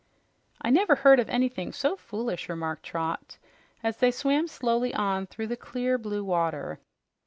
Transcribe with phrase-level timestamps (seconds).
[0.59, 3.37] "I never heard of anything so foolish," remarked Trot
[3.83, 6.79] as she swam slowly on through the clear, blue water.